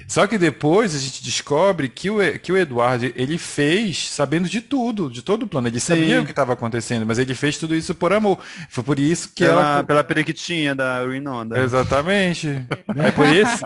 [0.09, 4.59] Só que depois a gente descobre que o, que o Eduardo ele fez sabendo de
[4.59, 5.69] tudo, de todo o plano.
[5.69, 6.23] Ele sabia Sim.
[6.23, 8.39] o que estava acontecendo, mas ele fez tudo isso por amor.
[8.69, 9.83] Foi por isso que pela, ela.
[9.85, 11.57] Pela periquitinha da Winona.
[11.59, 12.47] Exatamente.
[12.97, 13.65] é por isso,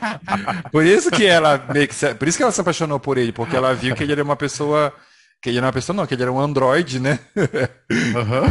[0.72, 3.32] por isso que ela meio que se, por isso que ela se apaixonou por ele,
[3.32, 4.94] porque ela viu que ele era uma pessoa
[5.42, 7.18] que ele era uma pessoa, não, que ele era um Android, né?
[7.90, 8.46] Uhum.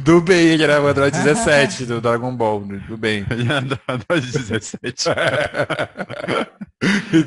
[0.02, 2.82] do bem, ele era o Android 17 do Dragon Ball, né?
[2.88, 3.26] do bem.
[3.30, 4.78] Ele era Android 17.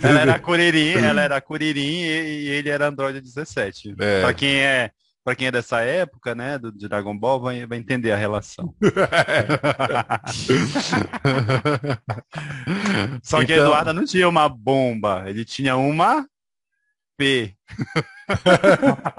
[0.01, 3.93] ela era Kuririn, ela era Kuririn e, e ele era Android 17.
[3.99, 4.21] É.
[4.21, 4.89] Pra quem é
[5.23, 8.73] para quem é dessa época, né, do de Dragon Ball, vai, vai entender a relação.
[13.21, 13.65] Só que então...
[13.65, 16.25] Eduardo não tinha uma bomba, ele tinha uma
[17.19, 17.53] P.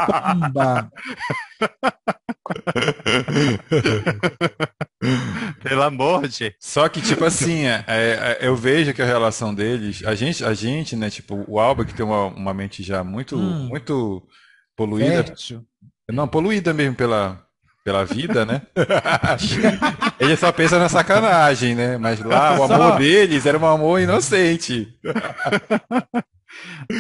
[0.06, 0.90] Pumba.
[5.62, 6.54] Pelo amor de.
[6.58, 10.54] Só que, tipo assim, é, é, eu vejo que a relação deles, a gente, a
[10.54, 13.68] gente, né, tipo, o Alba que tem uma, uma mente já muito, hum.
[13.68, 14.26] muito
[14.74, 15.22] poluída.
[15.24, 15.62] Fértil.
[16.10, 17.46] Não, poluída mesmo pela,
[17.84, 18.62] pela vida, né?
[20.18, 21.98] Ele só pensa na sacanagem, né?
[21.98, 24.88] Mas lá o amor deles era um amor inocente.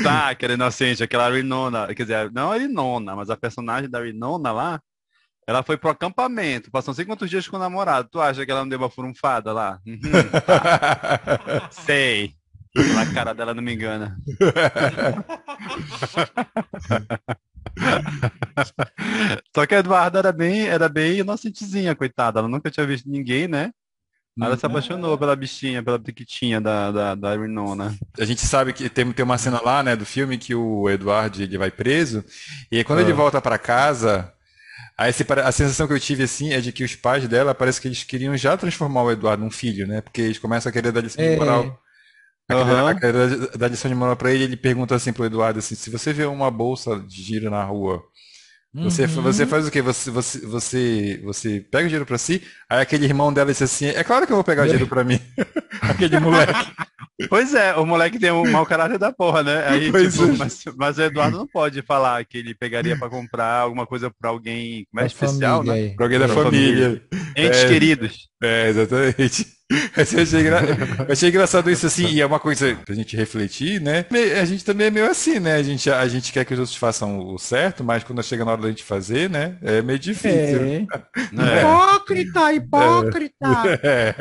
[0.02, 4.52] Tá, aquela inocente, aquela Rinona, quer dizer, não a Rinona, mas a personagem da Rinona
[4.52, 4.80] lá,
[5.46, 8.08] ela foi pro acampamento, passou não sei quantos dias com o namorado.
[8.10, 9.78] Tu acha que ela não deu uma furunfada lá?
[9.86, 10.00] Uhum,
[10.46, 11.68] tá.
[11.72, 12.34] sei.
[12.96, 14.16] A cara dela não me engana.
[19.54, 22.38] Só que a Eduarda era bem, era bem inocentezinha, coitada.
[22.38, 23.72] Ela nunca tinha visto ninguém, né?
[24.40, 27.94] Ela se apaixonou pela bichinha, pela piquitinha da, da, da Renona.
[28.18, 31.42] A gente sabe que tem, tem uma cena lá, né, do filme que o Eduardo
[31.42, 32.24] ele vai preso,
[32.70, 33.02] e aí quando ah.
[33.02, 34.32] ele volta para casa,
[34.96, 35.12] aí
[35.44, 38.04] a sensação que eu tive assim é de que os pais dela parece que eles
[38.04, 40.00] queriam já transformar o Eduardo num filho, né?
[40.00, 41.32] Porque eles começam a querer dar lição é.
[41.32, 41.80] de moral.
[42.50, 42.86] Uhum.
[42.86, 45.90] A querer dar lição de moral pra ele, ele pergunta assim pro Eduardo assim, se
[45.90, 48.02] você vê uma bolsa de giro na rua,
[48.72, 49.22] você, uhum.
[49.22, 49.82] você faz o quê?
[49.82, 53.86] Você, você, você, você pega o dinheiro pra si, aí aquele irmão dela disse assim,
[53.86, 55.18] é claro que eu vou pegar o dinheiro pra mim.
[55.82, 56.70] aquele moleque.
[57.28, 59.66] Pois é, o moleque tem um mau caráter da porra, né?
[59.66, 60.36] Aí, tipo, é.
[60.38, 64.30] mas, mas, o Eduardo não pode falar que ele pegaria para comprar alguma coisa para
[64.30, 65.94] alguém mais especial, família, né?
[65.96, 67.02] Pra alguém da família.
[67.10, 67.34] família.
[67.36, 68.28] Entes é, queridos.
[68.42, 69.59] É, exatamente.
[69.96, 70.60] Eu achei, engra...
[71.06, 74.04] eu achei engraçado isso assim, e é uma coisa pra gente refletir, né?
[74.40, 75.54] A gente também é meio assim, né?
[75.54, 78.52] A gente, a gente quer que os outros façam o certo, mas quando chega na
[78.52, 79.56] hora da gente fazer, né?
[79.62, 80.60] É meio difícil.
[80.62, 80.86] É.
[81.40, 81.60] É.
[81.60, 83.46] Hipócrita, hipócrita!
[83.82, 84.14] É.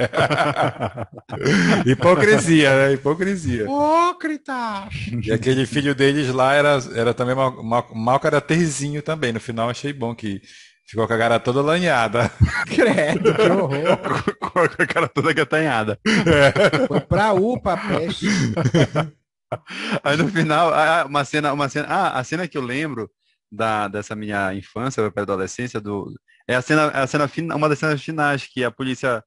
[1.89, 2.93] Hipocrisia, né?
[2.93, 3.63] Hipocrisia.
[3.63, 4.87] Hipócrita!
[5.23, 9.31] E aquele filho deles lá era, era também mal, mal, mal caracterzinho também.
[9.31, 10.41] No final achei bom que
[10.89, 12.31] Ficou com a cara toda lanhada.
[12.65, 13.97] Credo, que horror.
[14.39, 15.99] com a cara toda gatanhada.
[16.03, 16.87] É.
[16.87, 18.25] Foi pra UPA, peste.
[20.03, 20.71] Aí no final,
[21.05, 21.87] uma cena, uma cena.
[21.87, 23.07] Ah, a cena que eu lembro
[23.51, 26.11] da, dessa minha infância, para adolescência, do,
[26.47, 29.23] é a cena, a cena uma das cenas finais que a polícia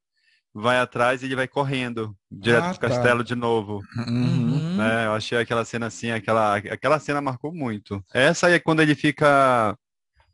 [0.52, 2.88] vai atrás e ele vai correndo direto ah, pro tá.
[2.88, 3.80] castelo de novo.
[4.08, 4.82] Uhum.
[4.82, 8.04] É, eu achei aquela cena assim, aquela, aquela cena marcou muito.
[8.12, 9.76] Essa aí é quando ele fica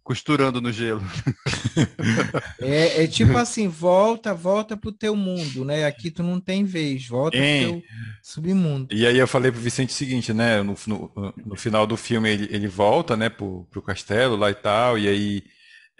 [0.08, 1.02] costurando no gelo.
[2.60, 5.84] É, é, tipo assim, volta, volta pro teu mundo, né?
[5.84, 7.62] Aqui tu não tem vez, volta Hein?
[7.62, 7.82] pro teu
[8.22, 8.88] submundo.
[8.94, 10.62] E aí eu falei pro Vicente o seguinte, né?
[10.62, 14.54] No, no, no final do filme ele, ele volta, né, pro, pro castelo lá e
[14.54, 15.42] tal, e aí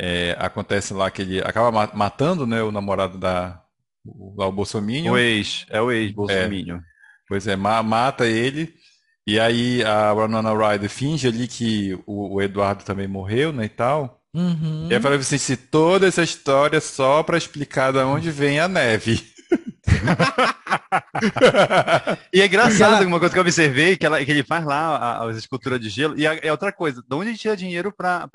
[0.00, 3.60] é, acontece lá que ele acaba ma- matando, né, o namorado da,
[4.04, 5.12] o, lá o Bolsominion.
[5.12, 6.80] O ex, é o ex, Bolsominion.
[7.28, 8.74] Pois é, ma- mata ele.
[9.28, 13.68] E aí a Winona Ryder finge ali que o, o Eduardo também morreu, né, e
[13.68, 14.22] tal.
[14.32, 14.88] Uhum.
[14.90, 18.66] E aí falei assim, se toda essa história só pra explicar de onde vem a
[18.66, 19.22] neve.
[22.32, 24.96] E é engraçado, Aquela- uma coisa que eu observei, que, ela- que ele faz lá
[24.96, 28.28] a- as esculturas de gelo, e é outra coisa, de onde ele tira dinheiro pra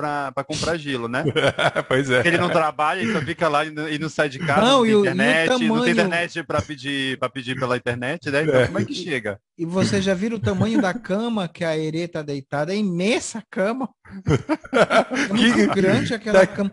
[0.48, 1.24] comprar gelo, né?
[1.88, 2.16] Pois é.
[2.16, 4.62] Porque ele não trabalha, ele só fica lá e não, e não sai de casa,
[4.62, 7.78] Não, não, e tem e internet, não tamanho- tem internet pra pedir, pra pedir pela
[7.78, 8.44] internet, né?
[8.44, 8.66] Então É.
[8.68, 9.40] como é que chega?
[9.58, 12.74] E você já viram o tamanho da cama que a Herê tá deitada?
[12.74, 13.90] É imensa a cama.
[14.74, 16.72] É muito Que- grande aquela da- cama.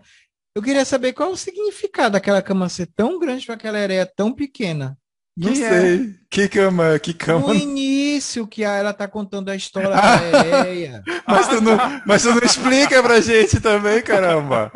[0.53, 4.05] Eu queria saber qual é o significado daquela cama ser tão grande para aquela areia
[4.05, 4.97] tão pequena.
[5.37, 5.69] Não Que é?
[5.81, 6.21] sei.
[6.29, 7.47] Que cama, que cama.
[7.47, 11.03] No início que a- ela tá contando a história da areia.
[11.27, 14.71] Mas tu não, mas tu não explica pra gente também, caramba.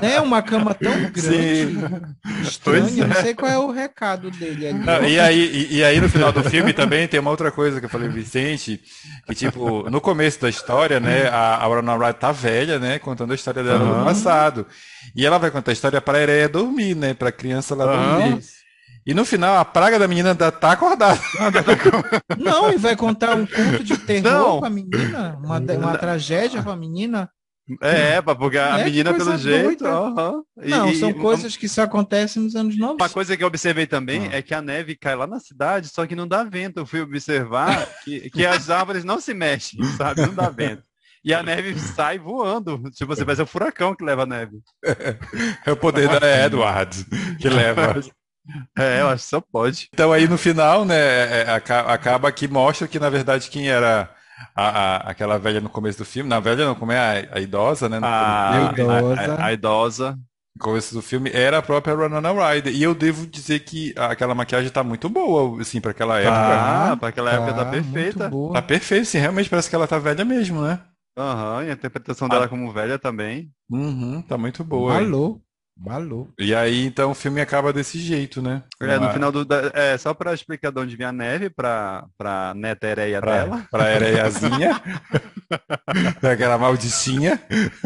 [0.00, 0.20] Né?
[0.20, 1.76] Uma cama tão grande.
[2.64, 3.22] Pois Eu não é.
[3.22, 4.78] sei qual é o recado dele ali.
[4.78, 5.38] Não, e aí,
[5.70, 8.08] e, e aí no final do filme também tem uma outra coisa que eu falei,
[8.08, 8.80] Vicente,
[9.26, 13.32] que tipo, no começo da história, né, a, a Winona Ryder tá velha, né, contando
[13.32, 14.04] a história dela no Aham.
[14.04, 14.66] passado.
[15.14, 18.18] E ela vai contar a história pra Ereia dormir, né, pra criança lá Aham.
[18.20, 18.42] dormir.
[19.06, 21.20] E no final a praga da menina ainda tá acordada.
[22.38, 24.60] Não, e vai contar um conto de terror Não.
[24.60, 25.38] pra menina?
[25.42, 27.28] Uma, uma tragédia pra menina?
[27.80, 29.86] É, pra porque a É, menina pelo jeito.
[29.86, 30.42] aham.
[30.62, 33.02] E- Não, e- são e- coisas que só acontecem nos anos 90.
[33.04, 34.36] Uma coisa que eu observei também Ah.
[34.36, 36.78] é que a neve cai lá na cidade, só que não dá vento.
[36.80, 40.22] Eu fui observar que, que as árvores não se mexem, sabe?
[40.22, 40.82] Não dá vento.
[41.24, 42.82] E a neve sai voando.
[42.90, 44.58] Tipo, você vai ser o furacão que leva a neve.
[45.64, 47.04] É o poder da Edward
[47.40, 47.94] que leva.
[48.76, 49.88] É, eu acho que só pode.
[49.92, 53.68] Então aí no final, né, é, é, aca- acaba que mostra que na verdade quem
[53.68, 54.10] era
[54.54, 56.98] a, a- aquela velha no começo do filme, na velha não, como é
[57.30, 59.34] a, a idosa, né, no A, Idosa.
[59.34, 60.18] a- a idosa.
[60.56, 62.74] no começo do filme era a própria Winona Ryder.
[62.74, 66.92] E eu devo dizer que aquela maquiagem tá muito boa, assim, para aquela época.
[66.92, 68.28] Ah, para aquela época tá muito perfeita.
[68.28, 68.52] boa.
[68.54, 70.80] Tá perfeito, sim, realmente parece que ela tá velha mesmo, né?
[71.16, 72.30] Aham, e a interpretação Ah.
[72.30, 73.50] dela como velha também.
[73.70, 74.94] Uhum, tá muito boa.
[74.94, 75.40] Balou.
[75.76, 76.30] Balou.
[76.38, 78.62] E aí, então, o filme acaba desse jeito, né?
[78.80, 79.44] É, no final do.
[79.44, 83.64] da- É, só pra explicar de onde vem a neve, pra, pra neta Ereia dela.
[83.70, 84.80] Pra, pra Ereiazinha.
[86.22, 87.40] Aquela maldicinha.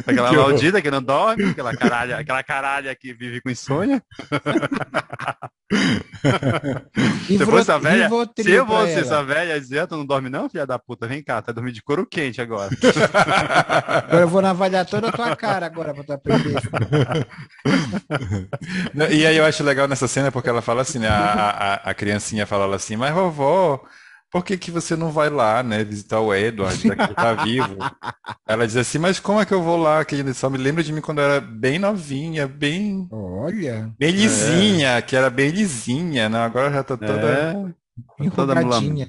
[0.06, 4.02] Aquela Que maldita que não dorme, aquela caralha, aquela caralha que vive com insônia.
[7.26, 9.00] Se vo- fosse a velha, Se eu fosse ela.
[9.00, 11.06] essa velha, dizer, "Ah, tu não dorme não, filha da puta?
[11.08, 12.70] Vem cá, tá dormindo de couro quente agora.
[14.06, 16.54] Agora eu vou navalhar toda a tua cara agora pra tu aprender.
[19.10, 21.08] E aí eu acho legal nessa cena porque ela fala assim, né?
[21.08, 23.84] A, a, a criancinha fala assim, mas vovó,
[24.30, 25.84] por que que você não vai lá, né?
[25.84, 27.76] Visitar o Edward, já que ele tá vivo?
[28.46, 30.04] Ela diz assim, mas como é que eu vou lá?
[30.04, 34.10] Que ele só me lembra de mim quando eu era bem novinha, bem, Olha, bem
[34.10, 36.38] lisinha, que era bem lisinha, né?
[36.40, 37.28] Agora já tá toda.
[37.28, 37.52] É,
[38.30, 39.08] toda enrugadinha.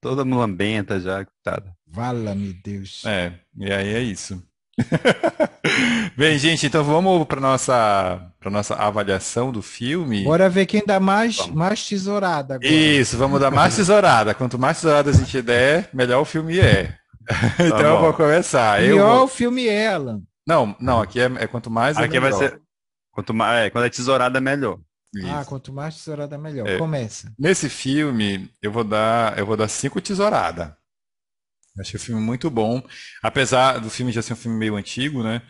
[0.00, 1.72] toda mulambenta já, coitada.
[1.86, 3.04] Vala-me Deus.
[3.06, 4.42] É, e aí é isso.
[6.16, 10.24] Bem, gente, então vamos para nossa para nossa avaliação do filme.
[10.24, 11.54] Bora ver quem dá mais, Vamos.
[11.54, 12.68] mais tesourada agora.
[12.72, 14.34] Isso, vamos dar mais tesourada.
[14.34, 16.94] Quanto mais tesourada a gente der, melhor o filme é.
[17.58, 18.82] Então eu vou começar.
[18.82, 20.20] Eu Pior vou- o filme é, Alan.
[20.46, 22.38] Não, não, aqui é, é quanto mais é Aqui vai melhor.
[22.50, 22.60] ser.
[23.10, 24.78] Quanto mais, é, quando é tesourada é melhor.
[25.14, 25.26] Isso.
[25.32, 26.68] Ah, quanto mais tesourada, melhor.
[26.68, 26.76] É.
[26.78, 27.32] Começa.
[27.38, 30.70] Nesse filme, eu vou dar, eu vou dar cinco tesouradas.
[31.78, 32.82] Achei o filme muito bom,
[33.22, 35.42] apesar do filme já ser um filme meio antigo, né?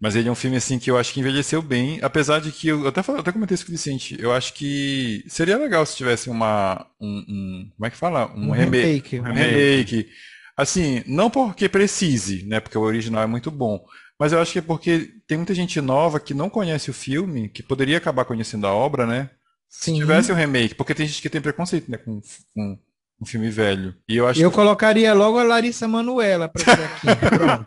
[0.00, 2.68] Mas ele é um filme assim que eu acho que envelheceu bem, apesar de que
[2.68, 4.16] eu, até falei, eu até comentei isso com o Vicente.
[4.18, 8.32] Eu acho que seria legal se tivesse uma um, um- como é que fala?
[8.34, 9.18] Um, Um remake, remake.
[9.18, 10.08] um remake.
[10.56, 12.60] Assim, não porque precise, né?
[12.60, 13.84] Porque o original é muito bom.
[14.18, 17.48] Mas eu acho que é porque tem muita gente nova que não conhece o filme,
[17.48, 19.30] que poderia acabar conhecendo a obra, né?
[19.68, 19.94] Se Sim.
[20.00, 22.20] tivesse um remake, porque tem gente que tem preconceito, né, com,
[22.54, 22.78] com
[23.20, 23.94] um filme velho.
[24.08, 27.06] E eu acho Eu colocaria logo a Larissa Manuela pra ser aqui.
[27.36, 27.66] Pronto.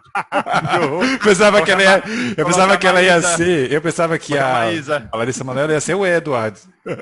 [1.13, 2.03] eu pensava que ela ia,
[2.35, 4.63] eu pensava a que ela ia ser, eu pensava que a
[5.11, 6.59] a, Larissa Manoela ia ser o Edward.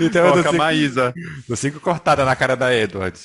[0.00, 1.14] Então eu Coloca dou a cinco, Maísa.
[1.48, 3.18] dou cinco cortadas na cara da Edward.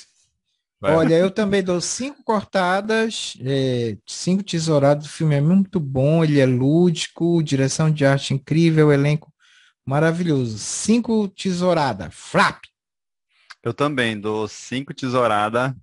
[0.80, 0.94] Vai.
[0.94, 5.06] Olha, eu também dou cinco cortadas, é, cinco tesouradas.
[5.06, 9.30] O filme é muito bom, ele é lúdico, direção de arte incrível, elenco
[9.84, 10.56] maravilhoso.
[10.58, 12.14] Cinco tesouradas.
[12.14, 12.69] Flap!
[13.62, 15.74] Eu também dou cinco tesouradas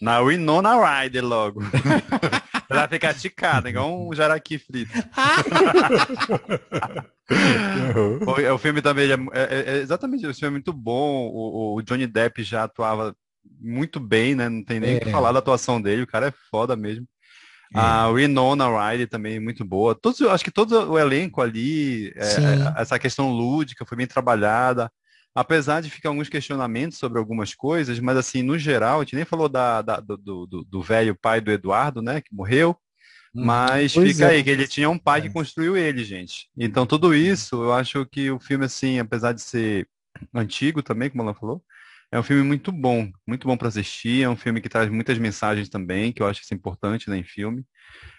[0.00, 1.60] na Winona Ryder logo.
[2.68, 4.90] Ela fica ticada, igual um jaraqui frito.
[8.26, 11.28] o, o filme também é, é, é, exatamente, o filme é muito bom.
[11.28, 13.14] O, o, Johnny Depp já atuava
[13.60, 14.48] muito bem, né?
[14.48, 17.06] Não tem nem o que falar da atuação dele, o cara é foda mesmo.
[17.74, 17.78] É.
[17.78, 19.94] A Winona Ryder também muito boa.
[19.94, 24.90] Todos, acho que todo o elenco ali, é, essa questão lúdica foi bem trabalhada.
[25.36, 29.24] Apesar de ficar alguns questionamentos sobre algumas coisas, mas assim, no geral, a gente nem
[29.26, 32.74] falou da, da do velho pai do Eduardo, né, que morreu.
[33.34, 34.28] Hum, mas fica é.
[34.36, 35.30] aí, que ele tinha um pai que é.
[35.30, 36.48] construiu ele, gente.
[36.56, 39.86] Então, tudo isso, eu acho que o filme, assim, apesar de ser
[40.34, 41.62] antigo também, como ela falou,
[42.10, 44.22] é um filme muito bom, muito bom para assistir.
[44.22, 47.18] É um filme que traz muitas mensagens também, que eu acho que é importante né,
[47.18, 47.64] em filme.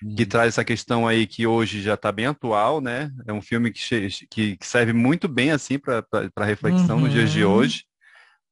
[0.04, 0.16] Uhum.
[0.16, 3.12] Que traz essa questão aí que hoje já está bem atual, né?
[3.26, 3.82] É um filme que,
[4.30, 7.04] que, que serve muito bem assim para reflexão uhum.
[7.04, 7.54] nos dias de uhum.
[7.54, 7.86] hoje.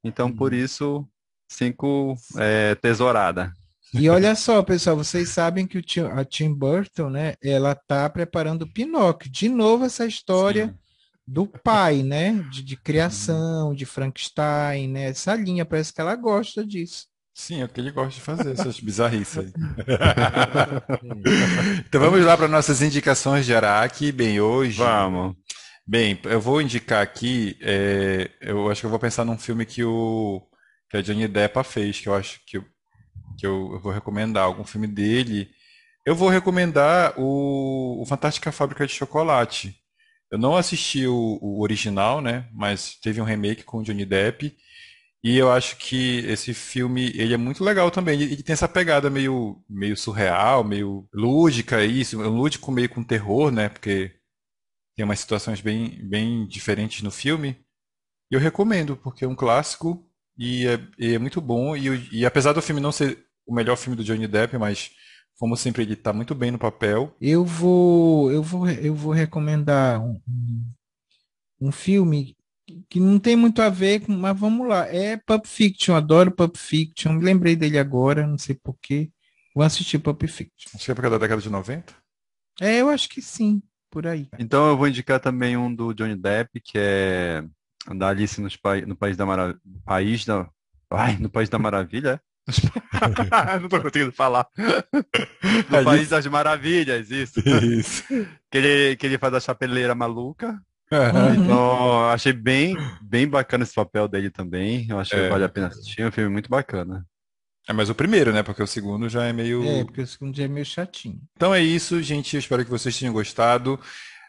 [0.04, 0.60] Então, por uhum.
[0.60, 1.08] isso,
[1.50, 3.52] cinco é, tesourada.
[3.93, 7.36] E olha só, pessoal, vocês sabem que o Tim, a Tim Burton, né?
[7.41, 9.32] Ela tá preparando o Pinóquio.
[9.32, 10.67] De novo essa história.
[10.67, 10.85] Sim
[11.28, 12.34] do pai, né?
[12.52, 15.10] De, de, criação, de Frankenstein, né?
[15.10, 17.08] Essa linha, parece que ela gosta disso.
[17.34, 19.52] Sim, é o que ele gosta de fazer, essas bizarrices aí.
[21.86, 24.12] então vamos lá para nossas indicações de Araque.
[24.12, 24.78] Bem, hoje.
[24.78, 25.36] Vamos.
[25.86, 29.84] Bem, eu vou indicar aqui, é, eu acho que eu vou pensar num filme que,
[29.84, 30.42] o,
[30.90, 32.66] que a Johnny Depp fez, que eu acho que, eu,
[33.38, 35.48] que eu, eu vou recomendar, algum filme dele.
[36.04, 39.76] Eu vou recomendar o, o Fantástica Fábrica de Chocolate.
[40.32, 42.50] Eu não assisti o, o, original, né?
[42.54, 44.56] Mas teve um remake com o Johnny Depp.
[45.24, 48.22] E eu acho que esse filme, ele é muito legal também.
[48.22, 52.22] Ele tem essa pegada meio, meio surreal, meio lúdica, isso.
[52.22, 53.70] Lúdico meio com terror, né?
[53.70, 54.12] Porque
[54.96, 57.58] tem umas situações bem, bem diferentes no filme.
[58.32, 60.08] E eu recomendo, porque é um clássico
[60.38, 61.76] e é, e é muito bom.
[61.76, 64.92] E, e apesar do filme não ser o melhor filme do Johnny Depp, mas
[65.38, 67.13] como sempre, ele está muito bem no papel.
[67.19, 70.19] Eu vou, eu vou, eu vou recomendar um,
[71.60, 72.36] um filme
[72.89, 74.88] que não tem muito a ver com, mas vamos lá.
[74.88, 77.13] É Pulp Fiction, adoro Pulp Fiction.
[77.13, 79.12] Me lembrei dele agora, não sei porquê.
[79.54, 80.71] Vou assistir Pulp Fiction.
[80.74, 81.93] Acho que é porque é da década de 90?
[82.62, 84.28] É, eu acho que sim, por aí.
[84.39, 87.43] Então eu vou indicar também um do Johnny Depp, que é
[87.95, 88.78] da Alice nos pa...
[88.82, 89.60] no País da Maravilha.
[89.86, 90.50] País da.
[90.89, 92.35] Ai, no País da Maravilha, é?
[93.62, 94.47] não tô conseguindo falar.
[95.69, 97.39] No País das Maravilhas, isso.
[97.39, 98.03] Isso.
[98.51, 100.58] Que ele, que ele faz a chapeleira maluca.
[100.89, 101.43] Uhum.
[101.43, 104.88] Então, achei bem, bem bacana esse papel dele também.
[104.88, 105.23] Eu acho é.
[105.23, 106.01] que vale a pena assistir.
[106.01, 107.05] É um filme muito bacana.
[107.67, 108.43] É, mas o primeiro, né?
[108.43, 109.62] Porque o segundo já é meio.
[109.65, 111.19] É, porque o segundo já é meio chatinho.
[111.36, 112.36] Então é isso, gente.
[112.36, 113.77] Eu espero que vocês tenham gostado.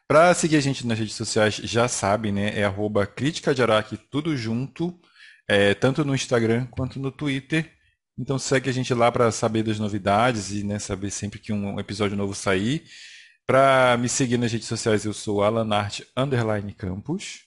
[0.09, 2.59] Para seguir a gente nas redes sociais, já sabe, né?
[2.59, 4.99] É arroba Crítica de Araque, tudo junto.
[5.49, 7.76] É, tanto no Instagram quanto no Twitter.
[8.19, 11.79] Então segue a gente lá para saber das novidades e né, saber sempre que um
[11.79, 12.85] episódio novo sair.
[13.47, 17.45] Para me seguir nas redes sociais, eu sou Alanart Underline Campus.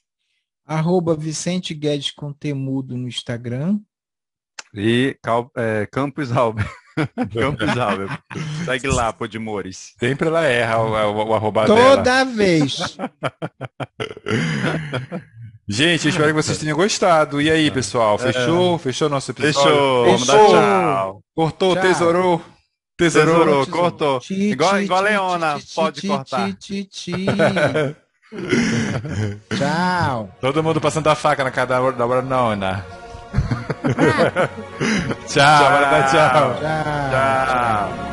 [0.65, 3.79] Arroba Vicente Guedes com temudo no Instagram.
[4.73, 5.17] E
[5.57, 6.69] é, Campus Albert.
[7.33, 8.21] Campos Albert.
[8.65, 9.95] Segue lá, Podimores.
[9.99, 12.25] Sempre ela erra o, o, o arroba Toda dela.
[12.25, 12.77] vez.
[15.71, 17.39] Gente, eu espero que vocês tenham gostado.
[17.39, 18.17] E aí, pessoal?
[18.17, 18.75] Fechou?
[18.75, 18.79] É.
[18.79, 19.61] Fechou nosso episódio?
[19.61, 20.05] Fechou.
[20.05, 21.21] Vamos dar tchau.
[21.35, 21.83] Cortou, tchau.
[21.83, 22.41] tesourou.
[22.97, 24.19] Tesourou, tesourou cortou.
[24.19, 26.49] Ti, igual, ti, igual a Leona, ti, pode cortar.
[29.55, 30.29] tchau.
[30.41, 32.83] Todo mundo passando a faca na cara da, da Brunona.
[35.27, 35.69] tchau,
[36.09, 36.09] tchau.
[36.09, 36.59] tchau.
[36.59, 38.08] tchau.